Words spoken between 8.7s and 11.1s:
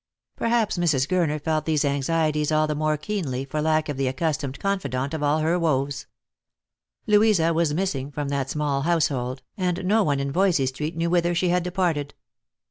household, and no one in Yoysey 264 Lost for Love. street knew